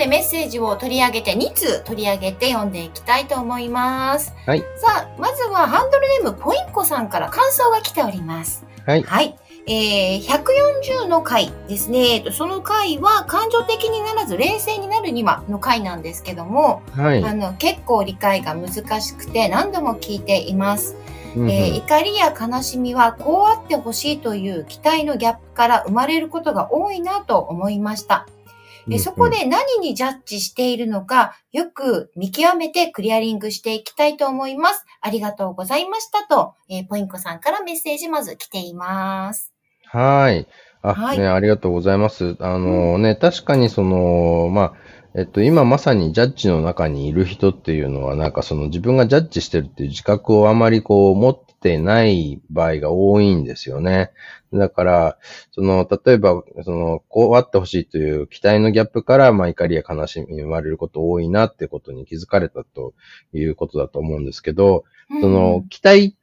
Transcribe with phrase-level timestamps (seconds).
[0.00, 4.32] さあ今日もねメッセージを取り上げて2通取り上げて読んでいきたいと思います。
[4.46, 4.60] はい。
[4.76, 8.64] さあまずはハンドルネームポインコさんから感想が来ております。
[8.86, 9.02] はい。
[9.02, 9.36] はい。
[9.66, 12.24] えー、140の回ですね。
[12.32, 17.22] その回は感情的にならず冷静になるにはの回なんですけども、はい。
[17.22, 20.94] あの結構理解が難しくて何度も聞いています。
[21.36, 28.26] うんうんえー怒りや悲しみはこうあってほしいという期待のギャップから生まれることが多いなと思いました。
[28.92, 34.84] えそこで何にジャッジしているのか、よく見極めてクリアリングしていきたいと思います。
[35.00, 39.52] ありがとうございましたと、えーポインコさんからメッセージまず来ています。
[39.86, 40.46] はい。
[40.82, 42.36] あ、はいね、ありがとうございます。
[42.40, 44.74] あのね、確かにその、まあ、
[45.16, 54.12] えっと、今まさにジャッジの中にいる人っていうのは、なんかその自分がジャッジしてるっていう自覚をあまりこう持ってない場合が多いんですよね。
[54.52, 55.18] だから、
[55.50, 62.94] その、例えば、その、こうあってほしいという期待のギャップから、まあ怒りや悲しみに生まれること多いなってことに気づかれたと
[63.32, 64.84] いうことだと思うんですけど、
[65.20, 66.14] その、期待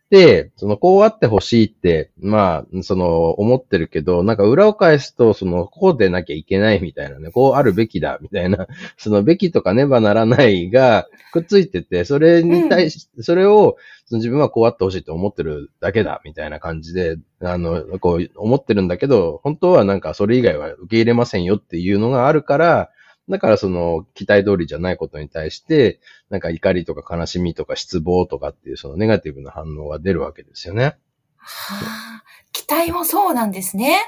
[0.55, 22.89] その、こうあってほしいって、まあ、その、思ってるけど、なんか裏を返すと、その、こうでなきゃいけないみたいなね、こうあるべきだ、みたいな、 その、べきとかねばならないが、くっついてて、それに対し、それを、その自分はこうあってほしいと思ってるだけだ、みたいな感じで、あの、こう、思ってるんだけど、本当はなんかそれ以外は受け入れませんよっていうのがあるから、
[23.29, 30.97] だからその、期待通りじゃないことに対して、なんか怒りとか悲しみとか失望とかっていうそのネガティブな反応が出るわけですよね。
[31.37, 33.99] はあ、期待もそうなんですね。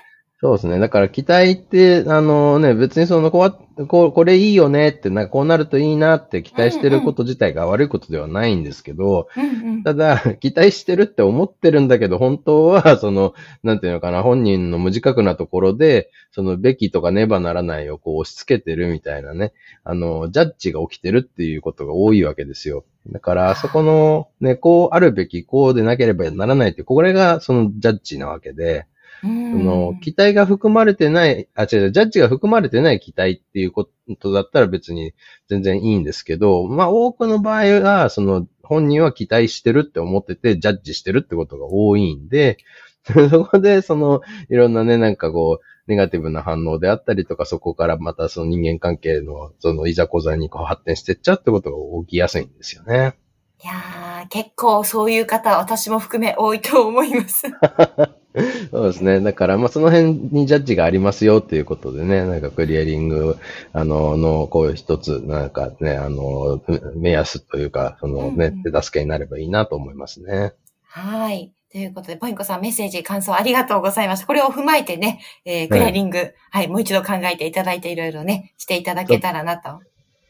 [0.41, 0.79] そうですね。
[0.79, 3.43] だから期待って、あのね、別にその、こ
[3.77, 9.83] う、こうこれいいよねって、なんかこうなるといいなって期待してること自体が悪いことではないんですけど、うんうん。
[9.83, 13.33] ただ、 期待してるって思ってるんだけど、本当は、その、
[13.63, 19.51] なんていうのかな、本人の無自覚なところで、その、べきとかねばならないをこう押し付けてるみたいなね、
[19.83, 22.85] あの、ジャッジが起きてるっていうことが多いわけですよ。
[23.11, 28.83] だから、そこの、ね、こうあるべき、こうでなければならないって、これがそのジャッジなわけで、うん
[29.21, 35.13] その、期待が含まれてない、あ、違う、ジャッジが含まれてない期待っていうことだったら別に
[35.47, 42.57] 全然いいんですけど、まあ多くの場合は、その、本人は期待してるって思ってて、ジャッジしてるってことが多いんで、
[43.31, 53.15] そこで、その、いろんなね、なんかこう、ネガティブな反応であったりとか、そこからまたその人間関係の、その、いざこざにこう発展してっちゃうってことが起きやすいんですよね。
[53.63, 57.47] いやー、結構そういう方、私も含め多いと思います。
[58.71, 59.19] そうですね。
[59.21, 63.37] だから、まあ、その辺にジャッジがありますよっていうことでね、なんかクリアリング、
[63.73, 66.61] あの、の、こういう一つ、なんかね、あの、
[66.95, 70.53] 目安というか、そのねうん、手助けになればいいなと思いますね。
[70.83, 71.51] はい。
[71.71, 74.25] ということで、ポインコさんメッセージ、感想ありがとうございます。
[74.25, 79.79] これを踏まえてね、えー、クリアリング、はい、もう一度考えていただいていろいろね、していただけたらなと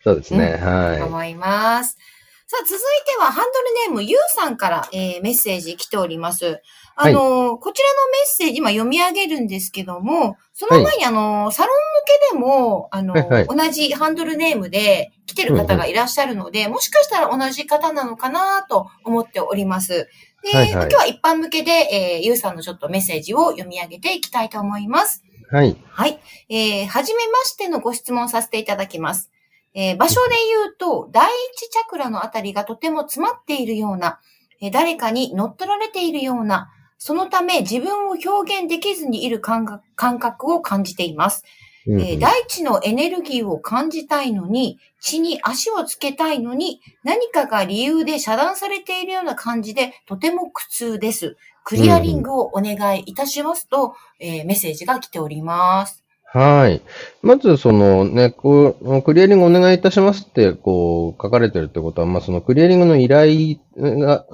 [0.03, 0.57] そうですね。
[0.57, 1.01] はい。
[1.01, 1.97] 思います。
[2.51, 3.45] さあ、続いては、ハン
[3.85, 6.63] ドルネーム、ゆうさんから、えーメッセージ来ております。
[6.95, 11.75] あのーこちらのメッセージ、今読み上げるんですけども、その前に、あのーサロン
[12.31, 20.09] 向けでも、あのーはいはい同じハンドルネームで来てる方がいらっしゃるので、もしかしたら同じ方なのかなと思っております。
[20.41, 25.23] で、はいはい今日は一般向けで、えーゆうさんのちょっとメッセージを読み上げていきたいと思います。
[25.51, 25.77] はい。
[25.87, 26.19] はい。
[26.49, 29.29] えー、はじめましてのご質問させていただきます。
[29.73, 34.19] えー場所で言うと、第一チャクラのあたりがとても詰まっているような、
[34.61, 39.65] えー誰かに乗っ取られているような、そのため自分を表現できずにいる感
[39.95, 41.43] 覚を感じています。
[41.87, 51.37] えー大地のエネルギーを感じたいのに、地に足をつけたいのに、何かが理由で遮断されているような感じで、とても苦痛です。
[51.63, 56.03] クリアリングをお願いいたしますと、えーメッセージが来ております。
[56.31, 56.81] はい。
[57.23, 64.27] まず、そのね、こう、クリアリングお願いいたしますって、こう、書かれてるってことは、まあ、そのクリアリングの依頼が、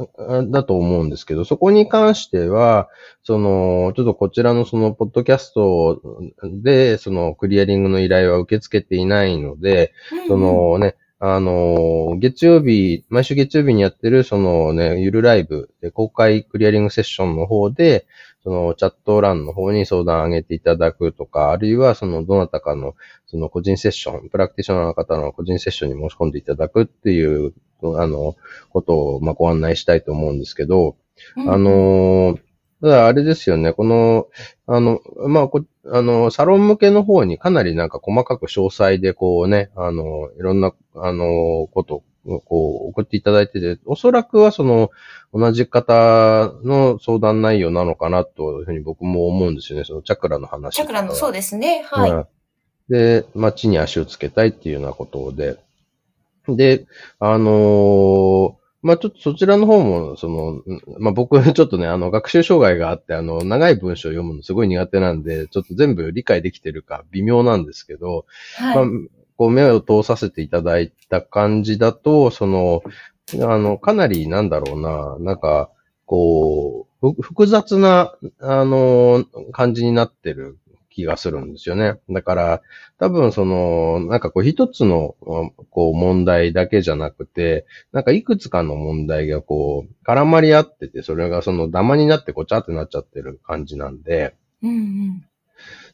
[0.49, 2.89] だと思うんですけど、そこに関しては、
[3.23, 6.01] その、ちょっとこちらのその、ポッドキャスト
[6.43, 9.93] で、その、クリアリングの依頼は受け付けていないので、
[10.27, 18.05] そのね、あの、月曜日、毎週月曜日にやってる、そのね、ゆるライブで公開クリアリングセッションの方で、
[18.45, 22.93] そのチャット欄の方に相談を上げていただくとか、あるいはそのどなたかの
[23.25, 28.35] その個人セッション、プラクティショナーの方の個人セッションに申し込んでいただくっていう、あの、
[28.69, 30.95] ことを、まあ、ご案内したいと思うんですけど、
[31.37, 32.39] うんあ、のー
[32.81, 34.27] ただあれですよね、この、
[34.67, 44.91] あの、まあ、こあの、サロン向けの方にかなりなんか細かく詳細でこうね、あの、いろんな、あの、ことをこう送っていただいてて、おそらくはその、
[45.33, 51.83] 同じ方の相談内容なのかなというふうに僕も思うんですよね、そのチャクラの話チャクラの、そうでですね。
[51.89, 52.11] はい。
[52.11, 52.27] うん
[52.89, 55.57] で、街に足をつけたいっていうようなことで、
[56.47, 56.85] で、
[57.19, 68.27] あのーまあ、ちょっとそちらの方も、その、うんまあ、僕、ちょっとね、あの、学習障害があって、あの、長い文章を読むのすごい苦手なんで、ちょっと全部理解できてるか微妙なんですけど、
[68.57, 68.75] はい。
[68.75, 68.85] まあ、
[69.37, 72.83] こう目を通させていただいた感じだと、その、
[73.41, 75.69] あの、かなりなんだろうな、なんか、
[76.05, 80.57] こう、複雑な、あの、感じになってる
[80.95, 81.99] 気がするんですよね。
[82.09, 82.61] だから、
[82.97, 85.15] 多分その、なんかこう一つの、
[85.69, 94.35] こう問題だけじゃなくて、なんかいくつかの問題がこう、絡まり合ってて、それがそのダマになってごちゃってなっちゃってる感じなんで、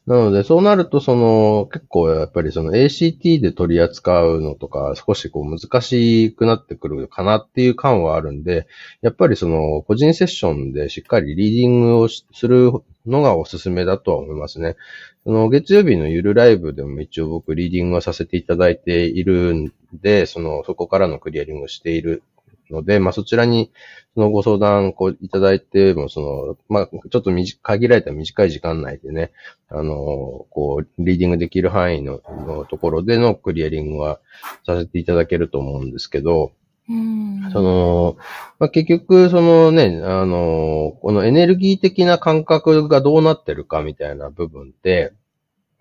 [0.07, 8.65] なので、そうなると、その、結構やっぱりその ACT で取り扱うのとか、少しこう難しくなってくるかなっていう感はあるんで、
[9.03, 12.71] やっぱりその、個人セッションでしっかりリーディングをする
[13.06, 14.75] のがおすすめだとは思いますね。
[15.24, 22.24] その、月曜日のゆるライブでも一応僕リーディングをさせていただいているんで、その、そこからのクリアリングをしている
[22.71, 23.71] ので、まあそちらに、
[24.15, 29.31] そのご相談こういただいても、その、まあちょっと短限られた短い時間内でね、
[29.69, 34.19] あの、こう、リーディングできる範囲ののところでのクリアリングは
[34.65, 36.51] させていただけると思うんですけど、
[36.89, 37.51] うん。
[37.51, 38.18] その、
[38.59, 45.13] まあ、結局、そのね、あの、このエネルギー的な感覚がどうなってるかみたいな部分って、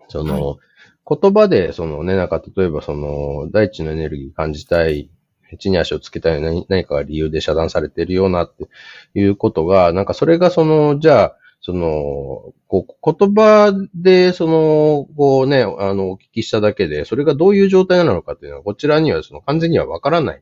[0.07, 0.57] その、
[1.07, 5.09] 言葉で、そのね、なんか例えばその、大地のエネルギー感じたい、
[5.57, 8.67] 地に足をつけたい何何かが理由で遮断されてるようなって
[9.13, 20.41] いうことが、なんかそれがその、じゃあ、その、こう、言葉で、その、こうね、あの、お聞きしただけで、それがどういう状態なのかっていうのは、こちらにはその完全にはわからない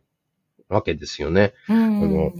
[0.70, 1.54] わけですよね。
[1.68, 2.04] うん。
[2.04, 2.32] あの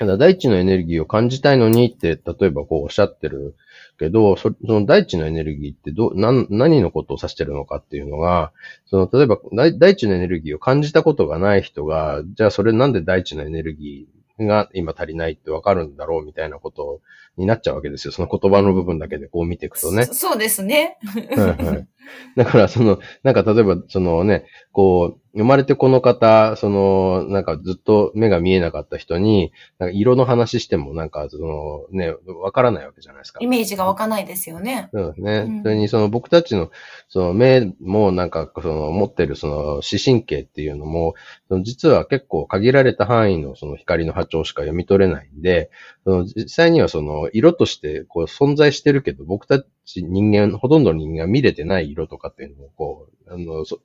[0.00, 3.54] ただ、大地のエネルギーを感じたいのにって、例えばこうおっしゃってる
[3.98, 8.50] けど、そその大地のエネルギーってど、なん、何のことを指してるのかっていうのが、
[8.86, 17.02] その、例えば大、大地のエネルギーを感じたことがない人が、じゃあそれなんで大地のエネルギーが今足りないってわかるんだろうみたいなこと
[17.36, 18.12] になっちゃうわけですよ。
[18.12, 20.06] その言葉の部分だけでこう見ていくとね。
[20.06, 20.96] そそうですね。
[21.04, 21.20] は
[21.60, 21.86] いはい。
[22.36, 33.46] だから、その、なんか例えば、そのね、こう、生まれてこの方、その、なんかずっと目が見えなかった人に、なんか色の話しても、なんか、その、ね、わからないわけじゃないですかイ。
[33.46, 34.88] メージが湧かないですよね。
[34.92, 35.32] そうですね。
[35.46, 36.70] うんそれに、その僕たちの、
[37.08, 41.14] その目も、なんか、その、持ってる、その、視神経っていうのも、
[41.48, 45.70] その実は結構限られた範囲の、その光の波長しか読み取れないんで、
[46.04, 53.80] その実際にはその、色として、こう、存在してるけど、僕たち人間、ほとんどの人間が見れてない色とかっていうのを、こう、あの、そ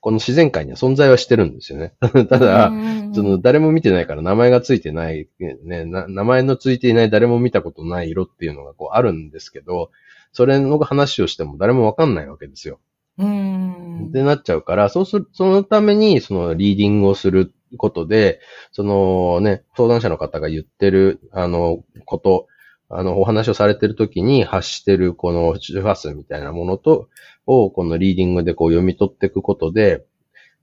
[0.00, 1.94] この自然界には存在はしてるんですよね。
[2.28, 2.72] ただ、
[3.12, 9.90] その、誰も見てないから名前がついてない、ね、な名前のついていない誰も見たことない色っていうのがこうあるんですけど、
[10.32, 12.80] それの話をしても誰もわかんないわけですよ。
[13.18, 14.08] うん。
[14.08, 18.40] ってなっちゃうから、そうする、そのために、その、リーディングをすることで、
[18.72, 22.48] そのね、相談者の方が言ってる、あの、こと、
[22.96, 27.08] あの、お話をされてる時に発してる、この周波数みたいなものと、
[27.46, 30.04] を、このリーディングでこう読み取っていくことで、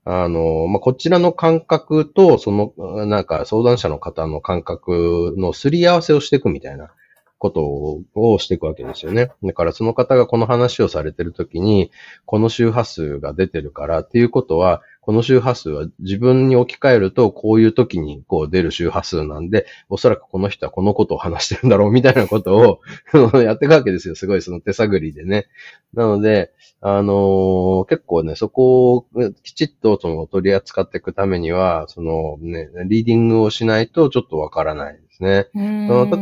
[0.04, 6.90] あの、まあ、こちらの感覚と、その、なんか、相談者の方の感覚のすり合わせをしていくみたいな
[7.38, 9.30] ことをしていくわけですよね。
[9.44, 11.92] だから、その方がこの話をされてるときに、
[12.24, 22.80] この周波数が出てるからっていうことは、この周波数は自分に置き換えると、こういう時にこう出る周波数なんで、おそらくこの人はこのことを話してるんだろうみたいなことを
[23.42, 24.14] やっていくわけですよ。
[24.14, 25.46] すごいその手探りでね。
[25.92, 29.06] なので、あのー結構ね、そこを
[29.42, 35.48] きちっとその取り扱っていくためには、そのね、リーディングをしないとちょっとわからないですね。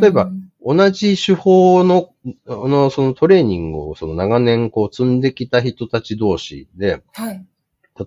[0.00, 0.30] 例えば、
[0.64, 2.10] 同じ手法の、
[2.48, 7.44] あの、そのトレーニングをその長年こう積んできた人たち同士で、はい。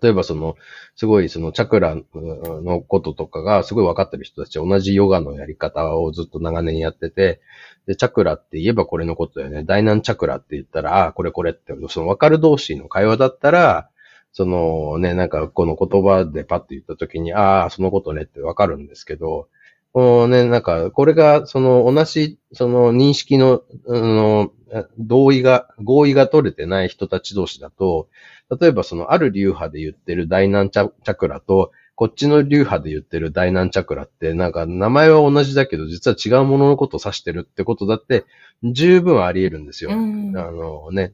[0.01, 0.55] 例えばその、
[0.95, 7.41] すごいそのチャクラのこととかがすごい分かってる人たち同じヨガのやり方をずっと長年やってて、
[7.85, 9.63] で、チャクラって言えばこれのことだよね。
[9.63, 13.89] 大南チャクラって言ったら、ああ、これこれって、その分かる同士の会話だったら、
[14.31, 19.47] そのね、なんかこの言葉でパッと言った時に、ああ、そのことねって分かるんですけど、
[19.93, 24.51] こうね、なんか、これが、その、同じ、その、認識の、あの、
[24.97, 28.07] 同意が、合意が取れてない人たち同士だと、
[28.49, 38.25] 例えばその、ある流派で言ってる大南チャクラと、こっちの流派で言ってる大南チャクラって、なんか名前は同じだけど、実は違うもののことを指してるってことだって、
[38.63, 39.91] 十分あり得るんですよ。
[39.91, 41.13] うん、あのね、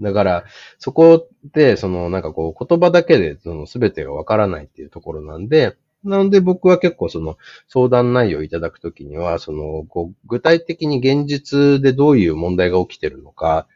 [0.00, 0.44] だから、
[0.78, 13.66] そこで、その、なんかこう、言葉だけで、その、すべてがわからないっていうところなんで、なので僕は結構その相談内容をいただくときには、その、こう、具体的に現実でどういう問題が起きてるのか、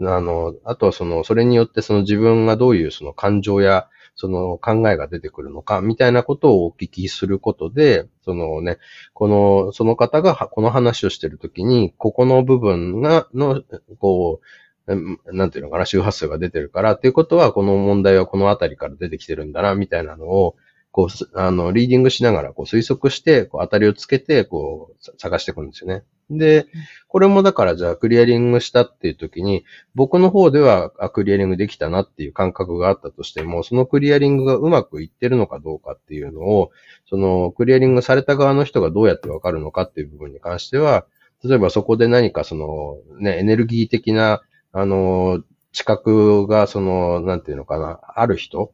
[0.00, 8.78] あの、あとはその、それによってその自分がどういうその感情や、その考えが出てくるのか、みたいなことをお聞きすることで、そのね、
[9.12, 13.62] この、その方がこの話をしてるときに、ここの部分が、の、
[13.98, 14.40] こ
[14.86, 20.56] う、なんていうのかな、周波数が出てるからっていうことは、この問題はこのあたりから出てきてるんだな、みたいなのを、
[20.92, 26.04] こう、あの、リーディングしながら、こう、推測して、こう、当たりをつけて、こう、探していくんですよね。
[26.30, 26.66] で、
[27.08, 29.64] これもだから、じゃあ、クリアリングしたっていう時に、
[29.94, 36.70] 僕の方では、あ、クリアリングできたなっていう感覚があったとしても、そのクリアリングがうまくいってるのかどうかっていうのを、
[37.08, 41.06] その、クリアリングされた側の人がどうやってわかるのかっていう部分に関しては、
[41.44, 44.40] 例えばそこで何かその、ね、エネルギー的な、
[44.72, 48.72] あの、知覚が、その、なんていうのかな、ある人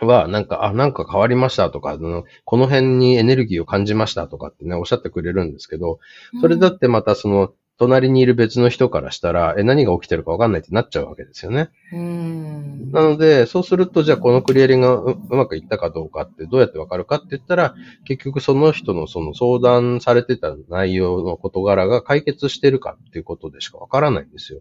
[0.00, 1.98] は、なんか、あ、なんか変わりましたとか、
[2.44, 6.00] この辺にエネルギーを感じましたとかってね、おっしゃってくれるんですけど、
[6.40, 11.70] それだってまたその、隣にいる別の人からしたら、え、何が起きてるかわかんないってなっちゃうわけですよね。
[11.92, 17.74] うんなので、そうすると、じゃあこのクリアリングがうまくいったかどうかってどうやってわかるかって言ったら、
[18.04, 24.60] 結局その人のその相談されてた内容の事柄が解決してるかっていうことでしかわからないんですよ。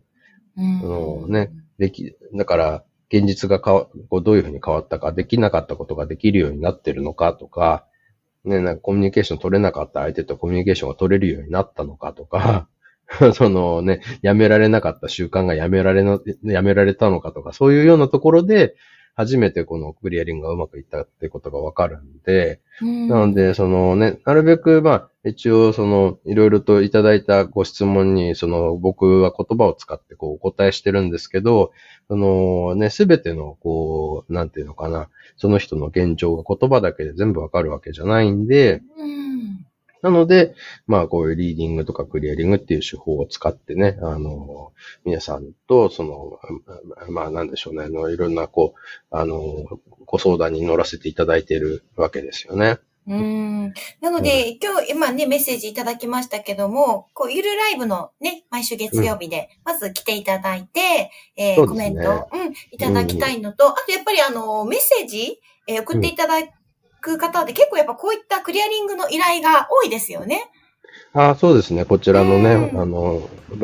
[0.57, 2.83] うん、あのね、でき、だから、
[3.13, 7.85] 現実が変わ、こうどういうふうに変わったか、できなかったことができるようになってるのかとか、
[8.43, 12.67] ね、なんかコミュニケーション取れなかった相手とコミュニケーションが取れるようになったのかとか、
[13.35, 18.75] そのね、やめられなかった習慣がやめられの、やめられたのかとか、そういうようなところで、
[19.15, 31.71] 初めてこのクリアリングがうまくいったってことがわかるんで、うん、なので、そのね、なるべく、まあ、一応、その、いろいろといただいたご質問に、その、僕は言葉を使ってこう、お答えしてるんですけど、
[32.07, 39.23] そのね、すべての、こう、なんていうのかな、その人の現状が言葉だけで全部わかるわけじゃないんで、うん
[40.03, 40.53] なので、
[40.85, 44.73] まあこういうリーディングとかクリアリングっていう手法を使ってね、あの、
[45.05, 46.39] 皆さんと、その、
[47.09, 49.39] まあなんでしょうね、あのいろんなこう、あの、
[50.05, 52.79] ご相談に乗らせていただいているわけですよね。
[53.07, 53.73] うん。
[54.01, 66.39] なので、うん、今日、今ね、メッセージいただきましたけども、こう、ゆるライブのね、毎週月曜日で、まず来ていただいて、うん、えー、コメント、うん、いただきたいのと、うん、あとやっぱりあの、メッセージ、えー、送っていただ
[67.03, 70.49] く方で、結構やっぱこういったクリアリングの依頼が多いですよね。
[71.13, 71.85] ああ、そうですね。
[71.85, 73.21] こちらのね、あの、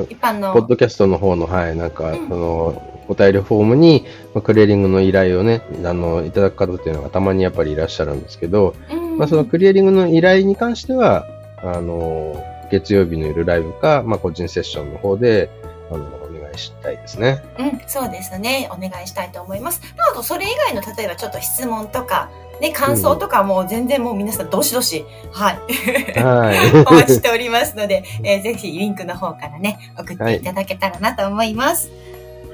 [0.10, 0.53] 一般の。
[0.53, 4.05] ポッドキャストの方の、はい、なんか、あの、お便りフォームに、
[4.36, 8.75] まあ、クリアリングの依頼をね、あの、いただく方っていうのがたまにやっぱりいらっしゃるんですけど、
[9.17, 11.25] まあ、そのクリアリングの依頼に関しては、
[11.63, 12.36] あの、
[12.72, 15.50] 月曜日の夜ライブか、まあ、個人セッションの方で、
[15.91, 17.43] あの、お願いしたいですね。
[17.58, 18.69] うん、そうですね。
[18.72, 19.81] お願いしたいと思います。
[19.98, 22.29] まあ、あと、それ以外の、例えばちょっと質問とか、
[22.61, 26.19] ね、感想とかも全然もう皆さんどしどし、はい。
[26.19, 26.71] はい。
[26.85, 31.89] お待ちしておりますので、えー、ぜひリンクの方からね、送っていただけたらなと思います。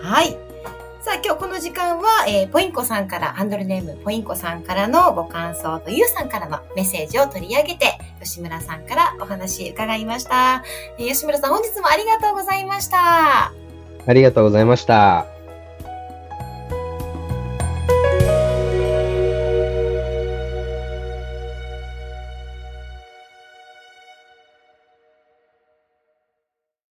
[0.02, 0.38] はい。
[1.02, 10.64] さあ、今日この時間は、えー、ポインコさんから、ハンドルネームポインコさんからのご感想と、ゆうさんからのメッセージを取り上げて、吉村さんからお話伺いました。
[10.98, 13.52] えー、吉村さん、本日もありがとうございました。
[14.08, 15.35] ありがとうございました。